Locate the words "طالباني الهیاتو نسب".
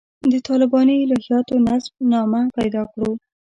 0.47-1.93